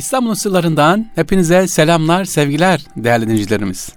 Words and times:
İstanbul'un 0.00 0.34
sırlarından 0.34 1.10
hepinize 1.14 1.68
selamlar, 1.68 2.24
sevgiler 2.24 2.84
değerli 2.96 3.26
dinleyicilerimiz. 3.26 3.88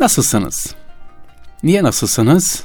Nasılsınız? 0.00 0.74
Niye 1.62 1.82
nasılsınız? 1.82 2.64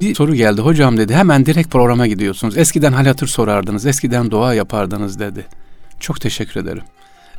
Bir 0.00 0.14
soru 0.14 0.34
geldi 0.34 0.60
hocam 0.60 0.96
dedi 0.96 1.14
hemen 1.14 1.46
direkt 1.46 1.70
programa 1.70 2.06
gidiyorsunuz. 2.06 2.58
Eskiden 2.58 2.92
hal 2.92 3.06
hatır 3.06 3.26
sorardınız, 3.26 3.86
eskiden 3.86 4.30
dua 4.30 4.54
yapardınız 4.54 5.18
dedi. 5.18 5.46
Çok 6.00 6.20
teşekkür 6.20 6.60
ederim. 6.60 6.82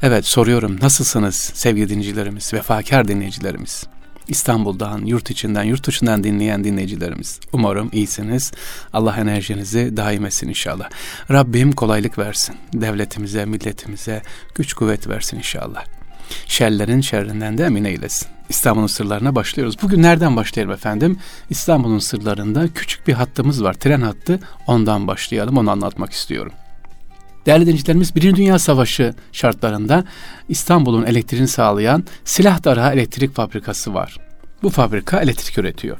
Evet 0.02 0.26
soruyorum 0.26 0.78
nasılsınız 0.82 1.36
sevgili 1.36 1.90
dinleyicilerimiz, 1.90 2.54
vefakar 2.54 3.08
dinleyicilerimiz? 3.08 3.84
İstanbul'dan, 4.28 5.06
yurt 5.06 5.32
içinden, 5.32 5.64
yurt 5.64 5.88
dışından 5.88 6.24
dinleyen 6.24 6.64
dinleyicilerimiz. 6.64 7.40
Umarım 7.54 7.90
iyisiniz. 7.94 8.52
Allah 8.94 9.18
enerjinizi 9.18 9.98
daim 9.98 10.26
etsin 10.26 10.50
inşallah. 10.50 10.90
Rabbim 11.32 11.72
kolaylık 11.72 12.18
versin. 12.18 12.56
Devletimize, 12.74 13.46
milletimize 13.46 14.22
güç 14.56 14.74
kuvvet 14.74 15.08
versin 15.08 15.38
inşallah. 15.38 15.86
Şerlerin 16.46 17.02
şerrinden 17.02 17.58
de 17.58 17.66
emin 17.66 17.84
eylesin. 17.84 18.28
İstanbul'un 18.50 18.88
sırlarına 18.88 19.36
başlıyoruz. 19.36 19.76
Bugün 19.82 20.02
nereden 20.02 20.36
başlayalım 20.36 20.74
efendim? 20.74 21.20
İstanbul'un 21.50 22.00
sırlarında 22.00 22.68
küçük 22.74 23.08
bir 23.08 23.14
hattımız 23.14 23.64
var. 23.64 23.74
Tren 23.74 24.02
hattı. 24.02 24.40
Ondan 24.68 25.08
başlayalım. 25.08 25.58
Onu 25.58 25.72
anlatmak 25.72 26.12
istiyorum. 26.12 26.52
Değerli 27.46 27.66
dinleyicilerimiz 27.66 28.16
Birinci 28.16 28.36
Dünya 28.36 28.60
Savaşı 28.60 29.14
şartlarında 29.32 30.04
İstanbul'un 30.50 31.06
elektriğini 31.06 31.48
sağlayan 31.48 32.04
Silah 32.26 32.64
Darağı 32.64 32.94
Elektrik 32.94 33.36
Fabrikası 33.36 33.94
var. 33.94 34.18
Bu 34.64 34.70
fabrika 34.70 35.20
elektrik 35.20 35.58
üretiyor. 35.58 35.98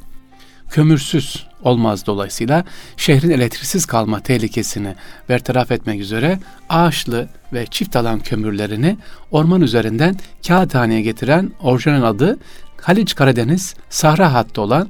Kömürsüz 0.70 1.46
olmaz 1.62 2.06
dolayısıyla 2.06 2.64
şehrin 2.96 3.30
elektriksiz 3.30 3.86
kalma 3.86 4.20
tehlikesini 4.20 4.94
bertaraf 5.28 5.72
etmek 5.72 6.00
üzere 6.00 6.38
ağaçlı 6.68 7.28
ve 7.52 7.66
çift 7.66 7.96
alan 7.96 8.20
kömürlerini 8.20 8.96
orman 9.30 9.60
üzerinden 9.60 10.16
kağıthaneye 10.46 11.00
getiren 11.00 11.52
orijinal 11.60 12.02
adı 12.02 12.38
Haliç 12.80 13.14
Karadeniz 13.14 13.74
Sahra 13.90 14.32
hattı 14.32 14.60
olan 14.60 14.88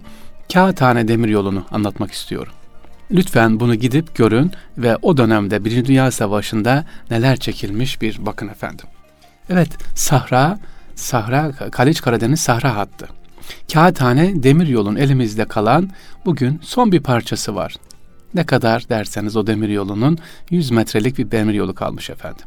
Kağıthane 0.53 1.09
Demir 1.09 1.29
Yolu'nu 1.29 1.65
anlatmak 1.71 2.12
istiyorum. 2.12 2.53
Lütfen 3.11 3.61
bunu 3.61 3.75
gidip 3.75 4.17
görün 4.17 4.53
ve 4.79 4.97
o 4.97 5.17
dönemde 5.17 5.65
Birinci 5.65 5.85
Dünya 5.85 6.11
Savaşı'nda 6.11 6.85
neler 7.11 7.37
çekilmiş 7.37 8.03
bir 8.03 8.27
bakın 8.27 8.49
efendim. 8.49 8.87
Evet, 9.51 9.69
Sahra, 9.95 10.59
Sahra, 10.95 11.53
Kaliç 11.53 12.01
Karadeniz 12.01 12.41
Sahra 12.41 12.77
hattı. 12.77 13.09
Kağıthane 13.73 14.43
demir 14.43 14.67
yolun 14.67 14.97
elimizde 14.97 15.45
kalan 15.45 15.91
bugün 16.25 16.61
son 16.62 16.93
bir 16.93 17.01
parçası 17.01 17.55
var. 17.55 17.75
Ne 18.34 18.47
kadar 18.47 18.89
derseniz 18.89 19.37
o 19.37 19.47
demir 19.47 19.69
yolunun 19.69 20.19
100 20.51 20.71
metrelik 20.71 21.19
bir 21.19 21.31
demir 21.31 21.55
yolu 21.55 21.75
kalmış 21.75 22.11
efendim. 22.11 22.47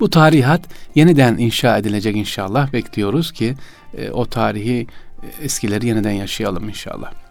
Bu 0.00 0.10
tarihat 0.10 0.60
yeniden 0.94 1.38
inşa 1.38 1.78
edilecek 1.78 2.16
inşallah. 2.16 2.72
Bekliyoruz 2.72 3.32
ki 3.32 3.54
e, 3.96 4.10
o 4.10 4.26
tarihi 4.26 4.86
e, 5.22 5.44
eskileri 5.44 5.86
yeniden 5.86 6.12
yaşayalım 6.12 6.68
inşallah. 6.68 7.23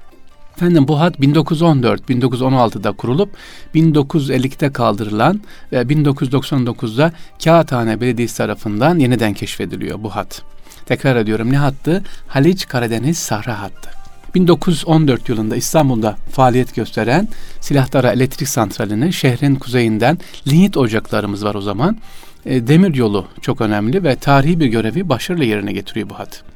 Efendim 0.56 0.88
bu 0.88 1.00
hat 1.00 1.20
1914-1916'da 1.20 2.92
kurulup 2.92 3.30
1952'de 3.76 4.74
kaldırılan 4.74 5.42
ve 5.72 5.82
1999'da 5.82 7.12
Kağıthane 7.44 8.02
Belediyesi 8.02 8.38
tarafından 8.38 9.00
yeniden 9.00 9.34
keşfediliyor 9.34 10.04
bu 10.04 10.10
hat. 10.10 10.42
Tekrar 10.86 11.16
ediyorum 11.16 11.52
ne 11.52 11.58
hattı? 11.58 12.04
Haliç 12.28 12.68
Karadeniz 12.68 13.18
Sahra 13.18 13.62
hattı. 13.62 13.90
1914 14.36 15.30
yılında 15.30 15.56
İstanbul'da 15.56 16.16
faaliyet 16.32 16.76
gösteren 16.76 17.28
Silahdara 17.62 18.12
Elektrik 18.12 18.48
Santrali'ni 18.48 19.14
şehrin 19.14 19.56
kuzeyinden 19.56 20.18
linyit 20.48 20.78
ocaklarımız 20.78 21.46
var 21.46 21.56
o 21.56 21.62
zaman. 21.62 21.98
E, 22.46 22.68
demir 22.68 22.96
yolu 22.96 23.26
çok 23.42 23.62
önemli 23.62 24.04
ve 24.04 24.16
tarihi 24.16 24.60
bir 24.60 24.68
görevi 24.68 25.10
başarılı 25.10 25.46
yerine 25.46 25.74
getiriyor 25.74 26.10
bu 26.10 26.20
hat. 26.20 26.53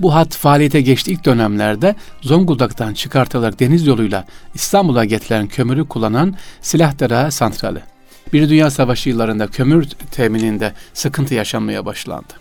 Bu 0.00 0.14
hat 0.14 0.34
faaliyete 0.36 0.80
geçtiği 0.80 1.10
ilk 1.12 1.24
dönemlerde 1.24 1.94
Zonguldak'tan 2.20 2.94
çıkartılarak 2.94 3.60
deniz 3.60 3.86
yoluyla 3.86 4.24
İstanbul'a 4.54 5.04
getirilen 5.04 5.48
kömürü 5.48 5.88
kullanan 5.88 6.34
Silahdara 6.60 7.30
Santrali. 7.30 7.80
Bir 8.32 8.48
Dünya 8.48 8.70
Savaşı 8.70 9.08
yıllarında 9.08 9.46
kömür 9.46 9.84
temininde 10.10 10.72
sıkıntı 10.94 11.34
yaşanmaya 11.34 11.86
başlandı. 11.86 12.34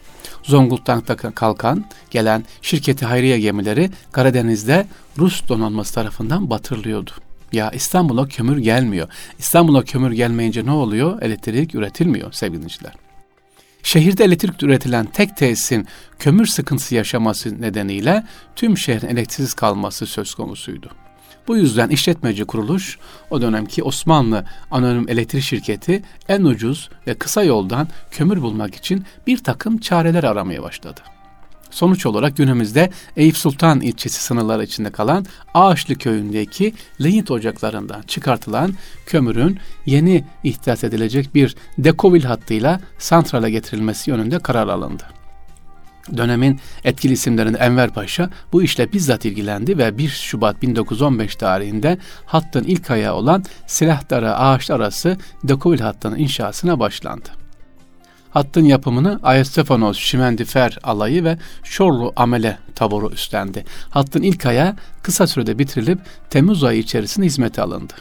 Zonguldak'ta 0.43 1.15
kalkan 1.15 1.85
gelen 2.11 2.45
şirketi 2.61 3.05
hayriye 3.05 3.39
gemileri 3.39 3.89
Karadeniz'de 4.11 4.87
Rus 5.17 5.49
donanması 5.49 5.93
tarafından 5.93 6.49
batırılıyordu. 6.49 7.11
Ya 7.51 7.71
İstanbul'a 7.71 8.27
kömür 8.27 8.57
gelmiyor. 8.57 9.07
İstanbul'a 9.39 9.83
kömür 9.83 10.11
gelmeyince 10.11 10.65
ne 10.65 10.71
oluyor? 10.71 11.21
Elektrik 11.21 11.75
üretilmiyor 11.75 12.31
sevgili 12.31 12.57
dinleyiciler. 12.57 13.08
Şehirde 13.83 14.23
elektrik 14.23 14.63
üretilen 14.63 15.05
tek 15.05 15.37
tesisin 15.37 15.87
kömür 16.19 16.45
sıkıntısı 16.45 16.95
yaşaması 16.95 17.61
nedeniyle 17.61 18.23
tüm 18.55 18.77
şehrin 18.77 19.07
elektriksiz 19.07 19.53
kalması 19.53 20.05
söz 20.05 20.33
konusuydu. 20.33 20.89
Bu 21.47 21.57
yüzden 21.57 21.89
işletmeci 21.89 22.45
kuruluş 22.45 22.97
o 23.29 23.41
dönemki 23.41 23.83
Osmanlı 23.83 24.45
Anonim 24.71 25.09
Elektrik 25.09 25.43
Şirketi 25.43 26.03
en 26.27 26.43
ucuz 26.43 26.89
ve 27.07 27.13
kısa 27.13 27.43
yoldan 27.43 27.87
kömür 28.11 28.41
bulmak 28.41 28.75
için 28.75 29.05
bir 29.27 29.37
takım 29.37 29.77
çareler 29.77 30.23
aramaya 30.23 30.63
başladı. 30.63 31.01
Sonuç 31.71 32.05
olarak 32.05 32.37
günümüzde 32.37 32.89
Eyüp 33.17 33.37
Sultan 33.37 33.81
ilçesi 33.81 34.23
sınırları 34.23 34.63
içinde 34.63 34.89
kalan 34.91 35.25
Ağaçlı 35.53 35.95
köyündeki 35.95 36.73
linyit 37.01 37.31
ocaklarından 37.31 38.01
çıkartılan 38.01 38.73
kömürün 39.05 39.59
yeni 39.85 40.23
ihdas 40.43 40.83
edilecek 40.83 41.35
bir 41.35 41.55
dekovil 41.77 42.23
hattıyla 42.23 42.79
santrale 42.97 43.51
getirilmesi 43.51 44.09
yönünde 44.09 44.39
karar 44.39 44.67
alındı. 44.67 45.03
Dönemin 46.17 46.59
etkili 46.83 47.13
isimlerinden 47.13 47.59
Enver 47.59 47.89
Paşa 47.89 48.29
bu 48.53 48.63
işle 48.63 48.93
bizzat 48.93 49.25
ilgilendi 49.25 49.77
ve 49.77 49.97
1 49.97 50.09
Şubat 50.09 50.61
1915 50.61 51.35
tarihinde 51.35 51.97
hattın 52.25 52.63
ilk 52.63 52.91
ayağı 52.91 53.15
olan 53.15 53.43
Silahdara 53.67 54.39
Ağaçlı 54.39 54.73
arası 54.73 55.17
dekovil 55.43 55.79
hattının 55.79 56.17
inşasına 56.17 56.79
başlandı. 56.79 57.29
Hattın 58.31 58.65
yapımını 58.65 59.19
Ayastefanos 59.23 59.97
Şimendifer 59.97 60.77
alayı 60.83 61.23
ve 61.23 61.37
Şorlu 61.63 62.13
Amele 62.15 62.57
taboru 62.75 63.09
üstlendi. 63.09 63.65
Hattın 63.89 64.21
ilk 64.21 64.45
ayağı 64.45 64.75
kısa 65.03 65.27
sürede 65.27 65.59
bitirilip 65.59 65.99
Temmuz 66.29 66.63
ayı 66.63 66.79
içerisinde 66.79 67.25
hizmete 67.25 67.61
alındı. 67.61 67.93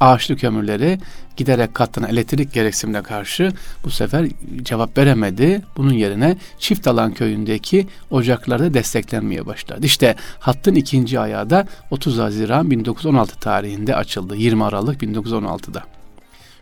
Ağaçlı 0.00 0.36
kömürleri 0.36 0.98
giderek 1.36 1.74
katlanan 1.74 2.10
elektrik 2.10 2.52
gereksinimine 2.52 3.02
karşı 3.02 3.52
bu 3.84 3.90
sefer 3.90 4.26
cevap 4.62 4.98
veremedi. 4.98 5.62
Bunun 5.76 5.92
yerine 5.92 6.36
çift 6.58 6.86
alan 6.86 7.14
köyündeki 7.14 7.86
ocaklarda 8.10 8.74
desteklenmeye 8.74 9.46
başladı. 9.46 9.80
İşte 9.86 10.14
hattın 10.38 10.74
ikinci 10.74 11.20
ayağı 11.20 11.50
da 11.50 11.66
30 11.90 12.18
Haziran 12.18 12.70
1916 12.70 13.40
tarihinde 13.40 13.96
açıldı. 13.96 14.36
20 14.36 14.64
Aralık 14.64 15.02
1916'da. 15.02 15.99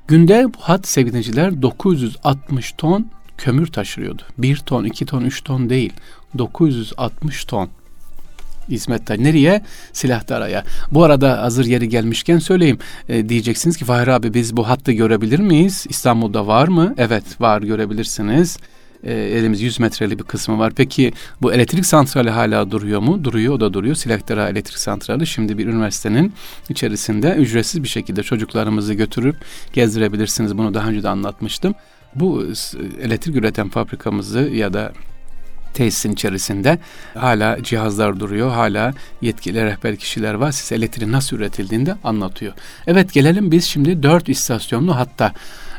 Günde 0.08 0.46
bu 0.54 0.58
hat 0.60 0.88
sevgiliciler 0.88 1.62
960 1.62 2.72
ton 2.72 3.06
kömür 3.38 3.66
taşırıyordu. 3.66 4.22
1 4.38 4.56
ton, 4.56 4.84
2 4.84 5.06
ton, 5.06 5.24
3 5.24 5.44
ton 5.44 5.70
değil. 5.70 5.92
960 6.38 7.44
ton 7.44 7.68
hizmetler. 8.68 9.18
Nereye? 9.18 9.64
Silahdaraya. 9.92 10.64
Bu 10.92 11.04
arada 11.04 11.42
hazır 11.42 11.64
yeri 11.64 11.88
gelmişken 11.88 12.38
söyleyeyim. 12.38 12.78
E, 13.08 13.28
diyeceksiniz 13.28 13.76
ki 13.76 13.84
Fahri 13.84 14.12
abi 14.12 14.34
biz 14.34 14.56
bu 14.56 14.68
hattı 14.68 14.92
görebilir 14.92 15.38
miyiz? 15.38 15.86
İstanbul'da 15.88 16.46
var 16.46 16.68
mı? 16.68 16.94
Evet 16.98 17.40
var 17.40 17.62
görebilirsiniz. 17.62 18.58
E, 19.04 19.12
elimiz 19.12 19.60
100 19.60 19.80
metreli 19.80 20.18
bir 20.18 20.24
kısmı 20.24 20.58
var. 20.58 20.72
Peki 20.76 21.12
bu 21.42 21.52
elektrik 21.52 21.86
santrali 21.86 22.30
hala 22.30 22.70
duruyor 22.70 23.00
mu? 23.00 23.24
Duruyor 23.24 23.54
o 23.54 23.60
da 23.60 23.74
duruyor. 23.74 23.94
Silahdara 23.94 24.48
Elektrik 24.48 24.78
Santrali 24.78 25.26
şimdi 25.26 25.58
bir 25.58 25.66
üniversitenin 25.66 26.32
içerisinde 26.68 27.34
ücretsiz 27.34 27.82
bir 27.82 27.88
şekilde 27.88 28.22
çocuklarımızı 28.22 28.94
götürüp 28.94 29.36
gezdirebilirsiniz. 29.72 30.58
Bunu 30.58 30.74
daha 30.74 30.88
önce 30.88 31.02
de 31.02 31.08
anlatmıştım. 31.08 31.74
Bu 32.14 32.44
elektrik 33.02 33.36
üreten 33.36 33.68
fabrikamızı 33.68 34.40
ya 34.40 34.72
da 34.72 34.92
tesisin 35.74 36.12
içerisinde 36.12 36.78
hala 37.14 37.62
cihazlar 37.62 38.20
duruyor. 38.20 38.50
Hala 38.50 38.94
yetkili 39.22 39.64
rehber 39.64 39.96
kişiler 39.96 40.34
var. 40.34 40.52
Size 40.52 40.74
elektriğin 40.74 41.12
nasıl 41.12 41.36
üretildiğini 41.36 41.94
anlatıyor. 42.04 42.52
Evet 42.86 43.12
gelelim 43.12 43.50
biz 43.50 43.64
şimdi 43.64 44.02
dört 44.02 44.28
istasyonlu 44.28 44.96
hatta 44.96 45.32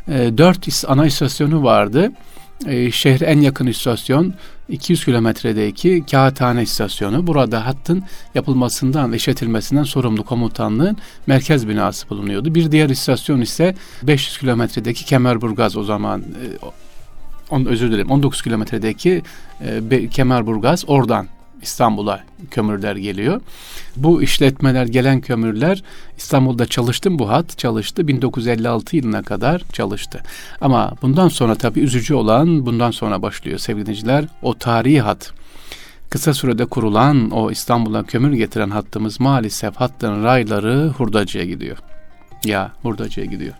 e, 0.08 0.38
dört 0.38 0.84
ana 0.88 1.06
istasyonu 1.06 1.62
vardı. 1.62 2.12
E, 2.66 2.90
şehre 2.90 3.24
en 3.24 3.40
yakın 3.40 3.66
istasyon 3.66 4.34
200 4.68 5.04
kilometredeki 5.04 6.04
Kağıthane 6.10 6.62
istasyonu. 6.62 7.26
Burada 7.26 7.66
hattın 7.66 8.02
yapılmasından, 8.34 9.12
işletilmesinden 9.12 9.82
sorumlu 9.82 10.24
komutanlığın 10.24 10.96
merkez 11.26 11.68
binası 11.68 12.08
bulunuyordu. 12.10 12.54
Bir 12.54 12.72
diğer 12.72 12.90
istasyon 12.90 13.40
ise 13.40 13.74
500 14.02 14.38
kilometredeki 14.38 15.04
Kemerburgaz 15.04 15.76
o 15.76 15.84
zaman 15.84 16.20
e, 16.20 16.46
on, 17.50 17.64
özür 17.64 17.92
dilerim 17.92 18.10
19 18.10 18.42
kilometredeki 18.42 19.22
e, 19.60 20.08
Kemerburgaz 20.08 20.84
oradan 20.86 21.26
İstanbul'a 21.62 22.20
kömürler 22.50 22.96
geliyor. 22.96 23.40
Bu 23.96 24.22
işletmeler 24.22 24.86
gelen 24.86 25.20
kömürler 25.20 25.82
İstanbul'da 26.16 26.66
çalıştım 26.66 27.18
bu 27.18 27.28
hat 27.28 27.58
çalıştı 27.58 28.08
1956 28.08 28.96
yılına 28.96 29.22
kadar 29.22 29.62
çalıştı. 29.72 30.22
Ama 30.60 30.92
bundan 31.02 31.28
sonra 31.28 31.54
tabii 31.54 31.80
üzücü 31.80 32.14
olan 32.14 32.66
bundan 32.66 32.90
sonra 32.90 33.22
başlıyor 33.22 33.58
sevgili 33.58 33.86
dinleyiciler. 33.86 34.24
O 34.42 34.54
tarihi 34.58 35.00
hat 35.00 35.32
kısa 36.10 36.34
sürede 36.34 36.66
kurulan 36.66 37.30
o 37.30 37.50
İstanbul'a 37.50 38.02
kömür 38.02 38.32
getiren 38.32 38.70
hattımız 38.70 39.20
maalesef 39.20 39.76
hattın 39.76 40.24
rayları 40.24 40.88
hurdacıya 40.88 41.44
gidiyor. 41.44 41.78
Ya 42.44 42.72
hurdacıya 42.82 43.26
gidiyor. 43.26 43.54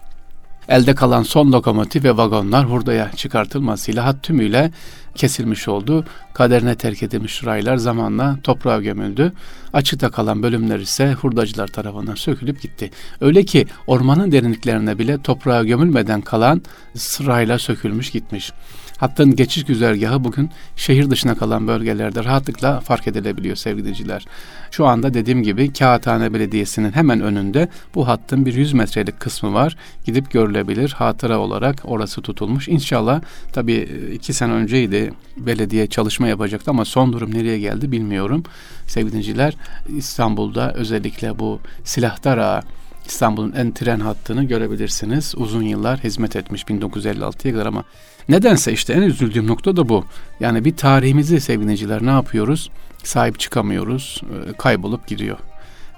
Elde 0.69 0.94
kalan 0.94 1.23
son 1.23 1.53
lokomotif 1.53 2.05
ve 2.05 2.17
vagonlar 2.17 2.70
hurdaya 2.70 3.11
çıkartılmasıyla 3.17 4.05
hat 4.05 4.23
tümüyle 4.23 4.70
kesilmiş 5.15 5.69
oldu. 5.69 6.05
Kaderine 6.35 6.75
terk 6.75 7.03
edilmiş 7.03 7.45
raylar 7.45 7.77
zamanla 7.77 8.39
toprağa 8.43 8.81
gömüldü. 8.81 9.33
Açıkta 9.73 10.11
kalan 10.11 10.43
bölümler 10.43 10.79
ise 10.79 11.12
hurdacılar 11.12 11.69
tarafından 11.69 12.15
sökülüp 12.15 12.62
gitti. 12.62 12.91
Öyle 13.21 13.45
ki 13.45 13.67
ormanın 13.87 14.33
derinliklerine 14.33 14.99
bile 14.99 15.23
toprağa 15.23 15.65
gömülmeden 15.65 16.21
kalan 16.21 16.62
sırayla 16.95 17.59
sökülmüş 17.59 18.11
gitmiş. 18.11 18.53
Hattın 19.01 19.37
geçiş 19.37 19.65
güzergahı 19.65 20.25
bugün 20.25 20.51
şehir 20.77 21.11
dışına 21.11 21.35
kalan 21.35 21.69
bölgelerde 21.69 22.25
rahatlıkla 22.25 22.81
fark 22.81 23.09
edilebiliyor 23.09 23.56
sevgili 23.56 23.81
dinleyiciler. 23.85 24.27
Şu 24.71 24.87
anda 24.87 25.15
dediğim 25.15 25.43
gibi 25.43 25.73
Kağıthane 25.73 26.35
Belediyesi'nin 26.35 26.93
hemen 26.93 27.21
önünde 27.21 27.69
bu 27.95 28.09
hattın 28.09 28.47
bir 28.47 28.55
100 28.55 28.73
metrelik 28.73 29.21
kısmı 29.21 29.55
var. 29.55 29.77
Gidip 30.05 30.31
görülebilir. 30.31 30.91
Hatıra 30.91 31.39
olarak 31.39 31.83
orası 31.85 32.23
tutulmuş. 32.23 32.69
İnşallah 32.69 33.21
tabii 33.53 34.11
iki 34.15 34.33
sene 34.33 34.53
önceydi 34.53 35.00
belediye 35.37 35.87
çalışma 35.87 36.29
yapacaktı 36.29 36.70
ama 36.70 36.85
son 36.85 37.12
durum 37.12 37.35
nereye 37.35 37.58
geldi 37.58 37.93
bilmiyorum. 37.93 38.43
Sevgili 38.87 39.12
dinleyiciler 39.12 39.56
İstanbul'da 39.97 40.73
özellikle 40.73 41.38
bu 41.38 41.61
Silahdar 41.85 42.38
Ağa 42.38 42.62
İstanbul'un 43.06 43.52
en 43.52 43.75
tren 43.75 44.00
hattını 44.00 44.44
görebilirsiniz. 44.44 45.35
Uzun 45.37 45.62
yıllar 45.62 45.99
hizmet 45.99 46.37
etmiş 46.37 46.62
1956'ya 46.62 47.55
kadar 47.55 47.67
ama 47.67 47.85
nedense 48.29 48.73
işte 48.73 48.93
en 48.93 49.02
üzüldüğüm 49.02 49.47
nokta 49.47 49.76
da 49.76 49.88
bu. 49.88 50.05
Yani 50.41 50.64
bir 50.64 50.76
tarihimizi 50.76 51.41
sevgiliciler 51.41 52.06
ne 52.06 52.11
yapıyoruz? 52.11 52.70
Sahip 53.05 53.38
çıkamıyoruz, 53.41 54.23
e, 54.23 54.53
kaybolup 54.53 55.06
gidiyor. 55.06 55.38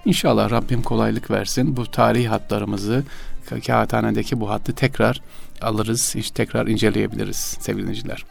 İnşallah 0.05 0.51
Rabbim 0.51 0.83
kolaylık 0.83 1.31
versin. 1.31 1.77
Bu 1.77 1.91
tarihi 1.91 2.29
hatlarımızı, 2.29 3.05
kağıthanedeki 3.67 4.41
bu 4.41 4.51
hattı 4.51 4.75
tekrar 4.75 5.21
alırız, 5.63 6.17
işte 6.17 6.35
tekrar 6.35 6.67
inceleyebiliriz 6.67 7.37
sevgili 7.37 7.83
dinleyiciler. 7.83 8.25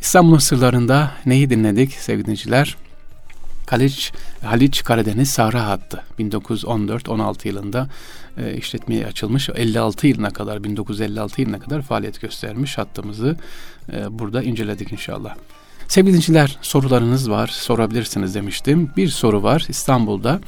İstanbul'un 0.00 0.38
sırlarında 0.38 1.12
neyi 1.26 1.50
dinledik 1.50 1.92
sevgili 1.92 2.24
dinleyiciler? 2.24 2.76
Haliç, 3.70 4.12
Haliç 4.44 4.84
Karadeniz 4.84 5.30
Sahra 5.30 5.66
Hattı 5.66 6.02
1914-16 6.18 7.48
yılında 7.48 7.88
e, 8.36 8.56
işletmeye 8.56 9.06
açılmış. 9.06 9.48
56 9.48 10.06
yılına 10.06 10.30
kadar 10.30 10.64
1956 10.64 11.40
yılına 11.40 11.58
kadar 11.58 11.82
faaliyet 11.82 12.20
göstermiş 12.20 12.78
hattımızı 12.78 13.36
e, 13.92 14.18
burada 14.18 14.42
inceledik 14.42 14.92
inşallah. 14.92 15.34
Sevgili 15.88 16.10
dinleyiciler 16.10 16.58
sorularınız 16.62 17.30
var 17.30 17.46
sorabilirsiniz 17.46 18.34
demiştim. 18.34 18.90
Bir 18.96 19.08
soru 19.08 19.42
var 19.42 19.66
İstanbul'da 19.68 20.40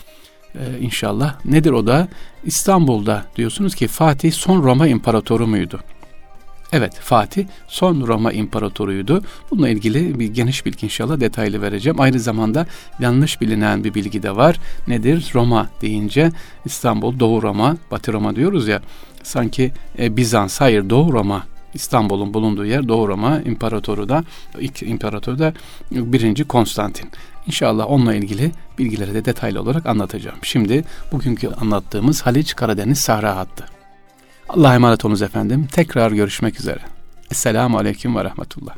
e, 0.54 0.78
inşallah. 0.80 1.44
Nedir 1.44 1.70
o 1.70 1.86
da? 1.86 2.08
İstanbul'da 2.44 3.26
diyorsunuz 3.36 3.74
ki 3.74 3.88
Fatih 3.88 4.32
son 4.32 4.62
Roma 4.62 4.86
imparatoru 4.86 5.46
muydu? 5.46 5.80
Evet 6.72 6.94
Fatih 6.94 7.46
son 7.68 8.06
Roma 8.06 8.32
imparatoruydu. 8.32 9.22
Bununla 9.50 9.68
ilgili 9.68 10.18
bir 10.18 10.26
geniş 10.26 10.66
bilgi 10.66 10.86
inşallah 10.86 11.20
detaylı 11.20 11.62
vereceğim. 11.62 12.00
Aynı 12.00 12.20
zamanda 12.20 12.66
yanlış 13.00 13.40
bilinen 13.40 13.84
bir 13.84 13.94
bilgi 13.94 14.22
de 14.22 14.36
var. 14.36 14.56
Nedir? 14.88 15.30
Roma 15.34 15.68
deyince 15.80 16.32
İstanbul 16.64 17.20
Doğu 17.20 17.42
Roma, 17.42 17.76
Batı 17.90 18.12
Roma 18.12 18.36
diyoruz 18.36 18.68
ya. 18.68 18.82
Sanki 19.22 19.72
e, 19.98 20.16
Bizans, 20.16 20.60
hayır 20.60 20.90
Doğu 20.90 21.12
Roma 21.12 21.46
İstanbul'un 21.74 22.34
bulunduğu 22.34 22.64
yer 22.64 22.88
Doğu 22.88 23.08
Roma 23.08 23.40
İmparatoru 23.40 24.08
da 24.08 24.24
ilk 24.60 24.82
imparatoru 24.82 25.38
da 25.38 25.52
birinci 25.90 26.44
Konstantin. 26.44 27.10
İnşallah 27.46 27.90
onunla 27.90 28.14
ilgili 28.14 28.50
bilgileri 28.78 29.14
de 29.14 29.24
detaylı 29.24 29.60
olarak 29.60 29.86
anlatacağım. 29.86 30.38
Şimdi 30.42 30.84
bugünkü 31.12 31.48
anlattığımız 31.48 32.22
Haliç 32.22 32.56
Karadeniz 32.56 32.98
Sahra 32.98 33.36
hattı. 33.36 33.79
Allah'a 34.56 34.74
emanet 34.74 35.04
olunuz 35.04 35.22
efendim. 35.22 35.68
Tekrar 35.72 36.12
görüşmek 36.12 36.60
üzere. 36.60 36.80
Esselamu 37.30 37.78
Aleyküm 37.78 38.16
ve 38.16 38.24
Rahmetullah. 38.24 38.74